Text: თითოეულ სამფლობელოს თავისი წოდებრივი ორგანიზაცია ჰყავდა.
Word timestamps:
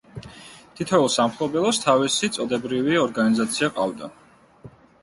თითოეულ 0.79 1.05
სამფლობელოს 1.17 1.81
თავისი 1.83 2.31
წოდებრივი 2.39 2.99
ორგანიზაცია 3.07 3.73
ჰყავდა. 3.75 4.13